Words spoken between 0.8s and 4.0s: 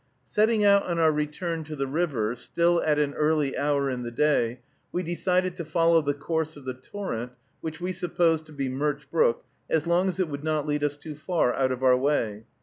on our return to the river, still at an early hour